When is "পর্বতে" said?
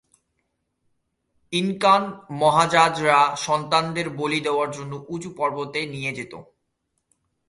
5.37-5.79